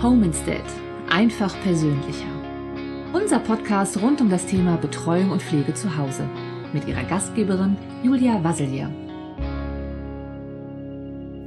Home 0.00 0.26
Instead. 0.26 0.62
Einfach 1.08 1.52
persönlicher. 1.64 2.30
Unser 3.12 3.40
Podcast 3.40 4.00
rund 4.00 4.20
um 4.20 4.30
das 4.30 4.46
Thema 4.46 4.76
Betreuung 4.76 5.32
und 5.32 5.42
Pflege 5.42 5.74
zu 5.74 5.96
Hause. 5.96 6.22
Mit 6.72 6.86
ihrer 6.86 7.02
Gastgeberin 7.02 7.76
Julia 8.04 8.44
Wasselier. 8.44 8.92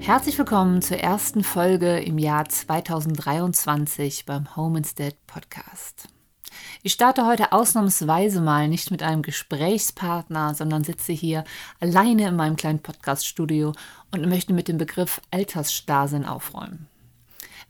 Herzlich 0.01 0.37
willkommen 0.37 0.81
zur 0.81 0.97
ersten 0.97 1.45
Folge 1.45 1.99
im 1.99 2.17
Jahr 2.17 2.43
2023 2.43 4.25
beim 4.25 4.53
Home 4.57 4.79
Instead 4.79 5.15
Podcast. 5.27 6.09
Ich 6.83 6.91
starte 6.91 7.25
heute 7.25 7.53
ausnahmsweise 7.53 8.41
mal 8.41 8.67
nicht 8.67 8.91
mit 8.91 9.01
einem 9.01 9.21
Gesprächspartner, 9.21 10.55
sondern 10.55 10.83
sitze 10.83 11.13
hier 11.13 11.45
alleine 11.79 12.27
in 12.27 12.35
meinem 12.35 12.57
kleinen 12.57 12.79
Podcaststudio 12.79 13.71
und 14.11 14.27
möchte 14.27 14.51
mit 14.51 14.67
dem 14.67 14.77
Begriff 14.77 15.21
Altersstarrsinn 15.31 16.25
aufräumen. 16.25 16.90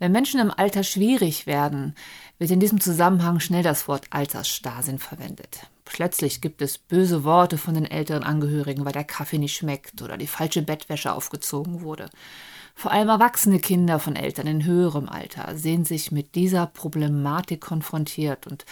Wenn 0.02 0.14
Menschen 0.14 0.40
im 0.40 0.50
Alter 0.50 0.84
schwierig 0.84 1.46
werden, 1.46 1.94
wird 2.40 2.50
in 2.50 2.60
diesem 2.60 2.82
Zusammenhang 2.82 3.40
schnell 3.40 3.62
das 3.62 3.88
Wort 3.88 4.08
Altersstarrsinn 4.10 4.98
verwendet. 4.98 5.68
Plötzlich 5.86 6.42
gibt 6.42 6.64
es 6.64 6.80
böse 6.80 7.24
Worte 7.24 7.60
von 7.60 7.76
den 7.76 7.86
älteren 7.86 8.24
Angehörigen, 8.24 8.84
weil 8.84 8.94
der 8.94 9.04
Kaffee 9.04 9.38
nicht 9.38 9.56
schmeckt 9.56 10.02
oder 10.02 10.18
die 10.18 10.26
falsche 10.26 10.64
Bettwäsche 10.64 11.14
aufgezogen 11.14 11.82
wurde. 11.82 12.10
Vor 12.74 12.92
allem 12.92 13.10
erwachsene 13.10 13.60
Kinder 13.60 14.00
von 14.00 14.16
Eltern 14.16 14.48
in 14.48 14.66
höherem 14.66 15.08
Alter 15.08 15.56
sehen 15.56 15.86
sich 15.86 16.12
mit 16.12 16.34
dieser 16.34 16.66
Problematik 16.66 17.62
konfrontiert 17.62 18.48
und 18.48 18.66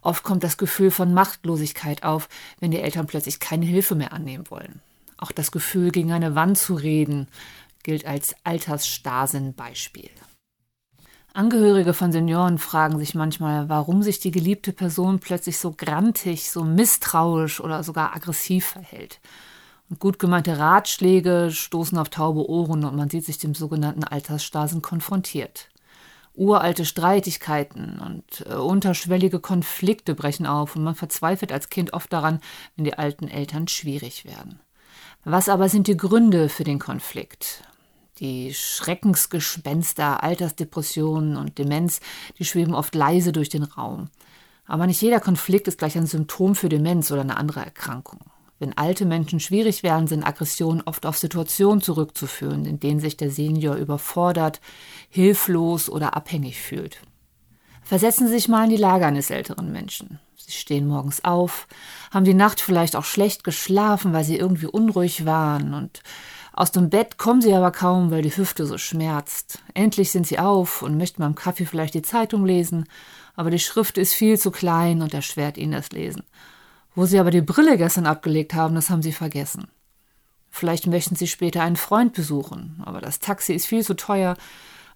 oft 0.00 0.24
kommt 0.24 0.42
das 0.42 0.56
Gefühl 0.56 0.90
von 0.90 1.14
Machtlosigkeit 1.14 2.02
auf, 2.02 2.28
wenn 2.58 2.72
die 2.72 2.80
Eltern 2.80 3.06
plötzlich 3.06 3.38
keine 3.38 3.64
Hilfe 3.64 3.94
mehr 3.94 4.12
annehmen 4.12 4.50
wollen. 4.50 4.80
Auch 5.18 5.30
das 5.30 5.52
Gefühl, 5.52 5.92
gegen 5.92 6.10
eine 6.10 6.34
Wand 6.34 6.58
zu 6.58 6.74
reden, 6.74 7.28
gilt 7.84 8.06
als 8.06 8.34
Altersstarrsinn-Beispiel. 8.42 10.10
Angehörige 11.36 11.94
von 11.94 12.12
Senioren 12.12 12.58
fragen 12.58 12.96
sich 13.00 13.16
manchmal, 13.16 13.68
warum 13.68 14.04
sich 14.04 14.20
die 14.20 14.30
geliebte 14.30 14.72
Person 14.72 15.18
plötzlich 15.18 15.58
so 15.58 15.72
grantig, 15.72 16.48
so 16.48 16.62
misstrauisch 16.62 17.60
oder 17.60 17.82
sogar 17.82 18.14
aggressiv 18.14 18.66
verhält. 18.66 19.18
Und 19.90 19.98
gut 19.98 20.20
gemeinte 20.20 20.58
Ratschläge 20.60 21.50
stoßen 21.50 21.98
auf 21.98 22.08
taube 22.08 22.48
Ohren 22.48 22.84
und 22.84 22.94
man 22.94 23.10
sieht 23.10 23.24
sich 23.24 23.38
dem 23.38 23.56
sogenannten 23.56 24.04
Altersstarrsinn 24.04 24.80
konfrontiert. 24.80 25.70
Uralte 26.34 26.84
Streitigkeiten 26.84 27.98
und 27.98 28.46
äh, 28.48 28.54
unterschwellige 28.54 29.40
Konflikte 29.40 30.14
brechen 30.14 30.46
auf 30.46 30.76
und 30.76 30.84
man 30.84 30.94
verzweifelt 30.94 31.50
als 31.50 31.68
Kind 31.68 31.94
oft 31.94 32.12
daran, 32.12 32.38
wenn 32.76 32.84
die 32.84 32.94
alten 32.94 33.26
Eltern 33.26 33.66
schwierig 33.66 34.24
werden. 34.24 34.60
Was 35.24 35.48
aber 35.48 35.68
sind 35.68 35.88
die 35.88 35.96
Gründe 35.96 36.48
für 36.48 36.64
den 36.64 36.78
Konflikt? 36.78 37.64
Die 38.20 38.54
Schreckensgespenster, 38.54 40.22
Altersdepressionen 40.22 41.36
und 41.36 41.58
Demenz, 41.58 42.00
die 42.38 42.44
schweben 42.44 42.74
oft 42.74 42.94
leise 42.94 43.32
durch 43.32 43.48
den 43.48 43.64
Raum. 43.64 44.08
Aber 44.66 44.86
nicht 44.86 45.02
jeder 45.02 45.20
Konflikt 45.20 45.66
ist 45.66 45.78
gleich 45.78 45.96
ein 45.96 46.06
Symptom 46.06 46.54
für 46.54 46.68
Demenz 46.68 47.10
oder 47.10 47.22
eine 47.22 47.36
andere 47.36 47.60
Erkrankung. 47.60 48.20
Wenn 48.60 48.78
alte 48.78 49.04
Menschen 49.04 49.40
schwierig 49.40 49.82
werden, 49.82 50.06
sind 50.06 50.24
Aggressionen 50.24 50.82
oft 50.86 51.06
auf 51.06 51.18
Situationen 51.18 51.82
zurückzuführen, 51.82 52.64
in 52.64 52.78
denen 52.78 53.00
sich 53.00 53.16
der 53.16 53.30
Senior 53.30 53.74
überfordert, 53.74 54.60
hilflos 55.10 55.90
oder 55.90 56.16
abhängig 56.16 56.60
fühlt. 56.60 56.98
Versetzen 57.82 58.28
Sie 58.28 58.34
sich 58.34 58.48
mal 58.48 58.64
in 58.64 58.70
die 58.70 58.76
Lage 58.76 59.06
eines 59.06 59.28
älteren 59.30 59.72
Menschen. 59.72 60.20
Sie 60.36 60.52
stehen 60.52 60.86
morgens 60.86 61.24
auf, 61.24 61.66
haben 62.10 62.24
die 62.24 62.34
Nacht 62.34 62.60
vielleicht 62.60 62.96
auch 62.96 63.04
schlecht 63.04 63.44
geschlafen, 63.44 64.12
weil 64.12 64.24
sie 64.24 64.36
irgendwie 64.36 64.66
unruhig 64.66 65.26
waren 65.26 65.74
und 65.74 66.02
aus 66.56 66.70
dem 66.70 66.88
Bett 66.88 67.18
kommen 67.18 67.42
sie 67.42 67.52
aber 67.52 67.72
kaum, 67.72 68.12
weil 68.12 68.22
die 68.22 68.36
Hüfte 68.36 68.64
so 68.64 68.78
schmerzt. 68.78 69.58
Endlich 69.74 70.12
sind 70.12 70.24
sie 70.24 70.38
auf 70.38 70.82
und 70.82 70.96
möchten 70.96 71.20
beim 71.20 71.34
Kaffee 71.34 71.66
vielleicht 71.66 71.94
die 71.94 72.02
Zeitung 72.02 72.46
lesen, 72.46 72.84
aber 73.34 73.50
die 73.50 73.58
Schrift 73.58 73.98
ist 73.98 74.14
viel 74.14 74.38
zu 74.38 74.52
klein 74.52 75.02
und 75.02 75.12
erschwert 75.14 75.58
ihnen 75.58 75.72
das 75.72 75.90
Lesen. 75.90 76.22
Wo 76.94 77.06
sie 77.06 77.18
aber 77.18 77.32
die 77.32 77.40
Brille 77.40 77.76
gestern 77.76 78.06
abgelegt 78.06 78.54
haben, 78.54 78.76
das 78.76 78.88
haben 78.88 79.02
sie 79.02 79.12
vergessen. 79.12 79.66
Vielleicht 80.48 80.86
möchten 80.86 81.16
sie 81.16 81.26
später 81.26 81.60
einen 81.60 81.74
Freund 81.74 82.12
besuchen, 82.12 82.80
aber 82.86 83.00
das 83.00 83.18
Taxi 83.18 83.52
ist 83.52 83.66
viel 83.66 83.84
zu 83.84 83.94
teuer, 83.94 84.36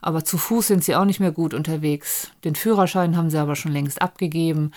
aber 0.01 0.25
zu 0.25 0.39
Fuß 0.39 0.69
sind 0.69 0.85
sie 0.85 0.95
auch 0.95 1.07
nicht 1.07 1.19
mehr 1.19 1.33
gut 1.33 1.55
unterwegs. 1.55 2.31
Den 2.45 2.55
Führerschein 2.55 3.17
haben 3.17 3.31
sie 3.31 3.39
aber 3.39 3.57
schon 3.57 3.73
längst 3.73 4.01
abgegeben, 4.01 4.71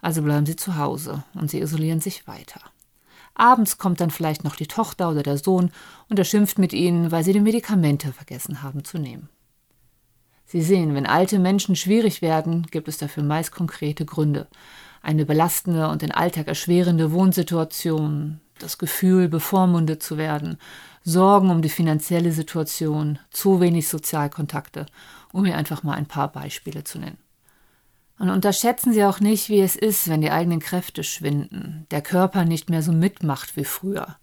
also 0.00 0.20
bleiben 0.22 0.46
sie 0.46 0.56
zu 0.56 0.76
Hause 0.76 1.22
und 1.34 1.48
sie 1.48 1.60
isolieren 1.60 2.00
sich 2.00 2.26
weiter. 2.26 2.60
Abends 3.34 3.78
kommt 3.78 4.00
dann 4.00 4.10
vielleicht 4.10 4.44
noch 4.44 4.56
die 4.56 4.66
Tochter 4.66 5.10
oder 5.10 5.22
der 5.22 5.38
Sohn 5.38 5.70
und 6.08 6.18
er 6.18 6.24
schimpft 6.24 6.58
mit 6.58 6.72
ihnen, 6.72 7.10
weil 7.10 7.24
sie 7.24 7.32
die 7.32 7.40
Medikamente 7.40 8.12
vergessen 8.12 8.62
haben 8.62 8.84
zu 8.84 8.98
nehmen. 8.98 9.28
Sie 10.46 10.62
sehen, 10.62 10.94
wenn 10.94 11.06
alte 11.06 11.38
Menschen 11.38 11.74
schwierig 11.74 12.22
werden, 12.22 12.66
gibt 12.70 12.86
es 12.86 12.98
dafür 12.98 13.22
meist 13.22 13.50
konkrete 13.50 14.04
Gründe. 14.04 14.46
Eine 15.02 15.26
belastende 15.26 15.88
und 15.88 16.02
den 16.02 16.12
Alltag 16.12 16.46
erschwerende 16.46 17.12
Wohnsituation, 17.12 18.40
das 18.58 18.78
Gefühl, 18.78 19.28
bevormundet 19.28 20.02
zu 20.02 20.16
werden, 20.16 20.58
Sorgen 21.02 21.50
um 21.50 21.60
die 21.60 21.68
finanzielle 21.68 22.32
Situation, 22.32 23.18
zu 23.30 23.60
wenig 23.60 23.88
Sozialkontakte, 23.88 24.86
um 25.32 25.44
hier 25.44 25.56
einfach 25.56 25.82
mal 25.82 25.94
ein 25.94 26.06
paar 26.06 26.30
Beispiele 26.30 26.84
zu 26.84 26.98
nennen. 26.98 27.23
Und 28.18 28.30
unterschätzen 28.30 28.92
Sie 28.92 29.04
auch 29.04 29.20
nicht, 29.20 29.48
wie 29.48 29.60
es 29.60 29.76
ist, 29.76 30.08
wenn 30.08 30.20
die 30.20 30.30
eigenen 30.30 30.60
Kräfte 30.60 31.02
schwinden, 31.02 31.86
der 31.90 32.00
Körper 32.00 32.44
nicht 32.44 32.70
mehr 32.70 32.82
so 32.82 32.92
mitmacht 32.92 33.56
wie 33.56 33.64
früher. 33.64 34.16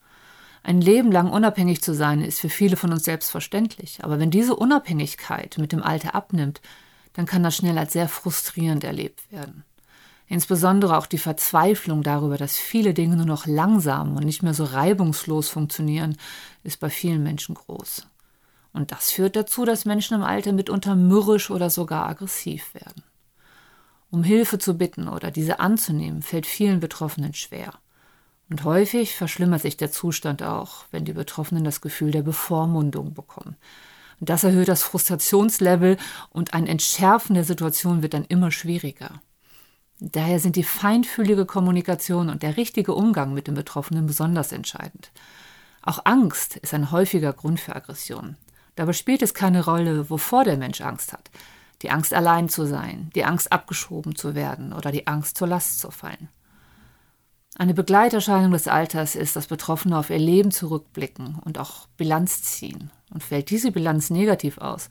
Ein 0.63 0.79
Leben 0.79 1.11
lang 1.11 1.29
unabhängig 1.31 1.81
zu 1.81 1.93
sein, 1.93 2.21
ist 2.21 2.39
für 2.39 2.49
viele 2.49 2.77
von 2.77 2.91
uns 2.91 3.03
selbstverständlich. 3.03 4.03
Aber 4.03 4.19
wenn 4.19 4.31
diese 4.31 4.55
Unabhängigkeit 4.55 5.57
mit 5.57 5.71
dem 5.71 5.81
Alter 5.81 6.15
abnimmt, 6.15 6.61
dann 7.13 7.25
kann 7.25 7.43
das 7.43 7.55
schnell 7.57 7.77
als 7.77 7.93
sehr 7.93 8.07
frustrierend 8.07 8.83
erlebt 8.83 9.31
werden. 9.31 9.63
Insbesondere 10.27 10.97
auch 10.97 11.07
die 11.07 11.17
Verzweiflung 11.17 12.03
darüber, 12.03 12.37
dass 12.37 12.55
viele 12.55 12.93
Dinge 12.93 13.17
nur 13.17 13.25
noch 13.25 13.47
langsam 13.47 14.15
und 14.15 14.23
nicht 14.23 14.43
mehr 14.43 14.53
so 14.53 14.63
reibungslos 14.63 15.49
funktionieren, 15.49 16.15
ist 16.63 16.79
bei 16.79 16.89
vielen 16.89 17.21
Menschen 17.21 17.55
groß. 17.55 18.07
Und 18.71 18.93
das 18.93 19.11
führt 19.11 19.35
dazu, 19.35 19.65
dass 19.65 19.83
Menschen 19.83 20.15
im 20.15 20.23
Alter 20.23 20.53
mitunter 20.53 20.95
mürrisch 20.95 21.51
oder 21.51 21.69
sogar 21.69 22.07
aggressiv 22.07 22.73
werden. 22.73 23.03
Um 24.11 24.23
Hilfe 24.23 24.59
zu 24.59 24.77
bitten 24.77 25.07
oder 25.07 25.31
diese 25.31 25.61
anzunehmen, 25.61 26.21
fällt 26.21 26.45
vielen 26.45 26.81
Betroffenen 26.81 27.33
schwer. 27.33 27.73
Und 28.49 28.65
häufig 28.65 29.15
verschlimmert 29.15 29.61
sich 29.61 29.77
der 29.77 29.91
Zustand 29.91 30.43
auch, 30.43 30.83
wenn 30.91 31.05
die 31.05 31.13
Betroffenen 31.13 31.63
das 31.63 31.79
Gefühl 31.79 32.11
der 32.11 32.21
Bevormundung 32.21 33.13
bekommen. 33.13 33.55
Und 34.19 34.29
das 34.29 34.43
erhöht 34.43 34.67
das 34.67 34.83
Frustrationslevel 34.83 35.95
und 36.29 36.53
ein 36.53 36.67
Entschärfen 36.67 37.35
der 37.35 37.45
Situation 37.45 38.01
wird 38.01 38.13
dann 38.13 38.25
immer 38.25 38.51
schwieriger. 38.51 39.21
Daher 40.01 40.41
sind 40.41 40.57
die 40.57 40.63
feinfühlige 40.63 41.45
Kommunikation 41.45 42.29
und 42.29 42.43
der 42.43 42.57
richtige 42.57 42.93
Umgang 42.93 43.33
mit 43.33 43.47
den 43.47 43.55
Betroffenen 43.55 44.07
besonders 44.07 44.51
entscheidend. 44.51 45.11
Auch 45.83 45.99
Angst 46.03 46.57
ist 46.57 46.73
ein 46.73 46.91
häufiger 46.91 47.31
Grund 47.31 47.61
für 47.61 47.77
Aggression. 47.77 48.35
Dabei 48.75 48.91
spielt 48.91 49.21
es 49.21 49.33
keine 49.33 49.63
Rolle, 49.63 50.09
wovor 50.09 50.43
der 50.43 50.57
Mensch 50.57 50.81
Angst 50.81 51.13
hat 51.13 51.31
die 51.81 51.91
Angst 51.91 52.13
allein 52.13 52.49
zu 52.49 52.65
sein, 52.65 53.09
die 53.15 53.25
Angst 53.25 53.51
abgeschoben 53.51 54.15
zu 54.15 54.35
werden 54.35 54.73
oder 54.73 54.91
die 54.91 55.07
Angst 55.07 55.37
zur 55.37 55.47
Last 55.47 55.79
zu 55.79 55.91
fallen. 55.91 56.29
Eine 57.57 57.73
Begleiterscheinung 57.73 58.51
des 58.51 58.67
Alters 58.67 59.15
ist, 59.15 59.35
dass 59.35 59.47
Betroffene 59.47 59.97
auf 59.97 60.09
ihr 60.09 60.19
Leben 60.19 60.51
zurückblicken 60.51 61.39
und 61.43 61.57
auch 61.57 61.87
Bilanz 61.97 62.41
ziehen. 62.43 62.91
Und 63.13 63.23
fällt 63.23 63.49
diese 63.49 63.71
Bilanz 63.73 64.09
negativ 64.09 64.57
aus, 64.57 64.87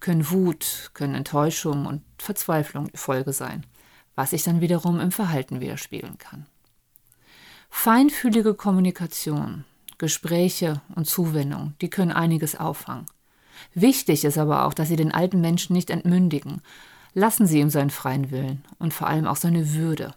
können 0.00 0.28
Wut, 0.30 0.90
können 0.94 1.14
Enttäuschung 1.14 1.86
und 1.86 2.02
Verzweiflung 2.18 2.90
die 2.90 2.96
Folge 2.96 3.32
sein, 3.32 3.64
was 4.16 4.30
sich 4.30 4.42
dann 4.42 4.60
wiederum 4.60 4.98
im 4.98 5.12
Verhalten 5.12 5.60
widerspiegeln 5.60 6.18
kann. 6.18 6.46
Feinfühlige 7.70 8.54
Kommunikation, 8.54 9.64
Gespräche 9.96 10.82
und 10.96 11.06
Zuwendung, 11.06 11.74
die 11.80 11.88
können 11.88 12.10
einiges 12.10 12.58
auffangen. 12.58 13.06
Wichtig 13.74 14.24
ist 14.24 14.38
aber 14.38 14.66
auch, 14.66 14.74
dass 14.74 14.88
Sie 14.88 14.96
den 14.96 15.12
alten 15.12 15.40
Menschen 15.40 15.74
nicht 15.74 15.90
entmündigen. 15.90 16.60
Lassen 17.14 17.46
Sie 17.46 17.60
ihm 17.60 17.70
seinen 17.70 17.90
freien 17.90 18.30
Willen 18.30 18.64
und 18.78 18.94
vor 18.94 19.06
allem 19.06 19.26
auch 19.26 19.36
seine 19.36 19.74
Würde. 19.74 20.14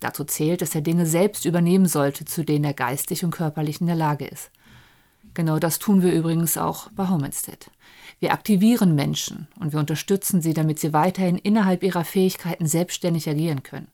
Dazu 0.00 0.24
zählt, 0.24 0.62
dass 0.62 0.74
er 0.74 0.80
Dinge 0.80 1.06
selbst 1.06 1.44
übernehmen 1.44 1.86
sollte, 1.86 2.24
zu 2.24 2.44
denen 2.44 2.64
er 2.64 2.74
geistig 2.74 3.24
und 3.24 3.32
körperlich 3.32 3.80
in 3.80 3.86
der 3.86 3.96
Lage 3.96 4.26
ist. 4.26 4.50
Genau 5.34 5.58
das 5.58 5.78
tun 5.78 6.02
wir 6.02 6.12
übrigens 6.12 6.56
auch 6.56 6.90
bei 6.92 7.08
Homestead. 7.08 7.70
Wir 8.20 8.32
aktivieren 8.32 8.94
Menschen 8.94 9.46
und 9.60 9.72
wir 9.72 9.78
unterstützen 9.78 10.40
sie, 10.40 10.54
damit 10.54 10.80
sie 10.80 10.92
weiterhin 10.92 11.38
innerhalb 11.38 11.82
ihrer 11.82 12.04
Fähigkeiten 12.04 12.66
selbstständig 12.66 13.28
agieren 13.28 13.62
können. 13.62 13.88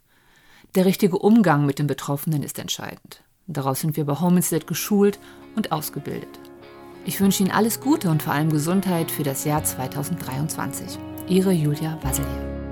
Der 0.75 0.87
richtige 0.87 1.19
Umgang 1.19 1.67
mit 1.67 1.79
den 1.79 1.87
Betroffenen 1.87 2.43
ist 2.43 2.59
entscheidend. 2.59 3.23
Daraus 3.47 3.81
sind 3.81 3.97
wir 3.97 4.07
bei 4.07 4.19
Homestead 4.21 4.67
geschult 4.67 5.19
und 5.55 5.73
ausgebildet. 5.73 6.41
Ich 7.06 7.21
wünsche 7.21 7.43
Ihnen 7.43 7.53
alles 7.53 7.81
Gute 7.81 8.09
und 8.09 8.23
vor 8.23 8.33
allem 8.33 8.51
Gesundheit 8.51 9.11
für 9.11 9.25
das 9.25 9.45
Jahr 9.45 9.62
2023. 9.62 10.99
Ihre 11.29 11.53
Julia 11.53 11.99
Baselier. 12.03 12.63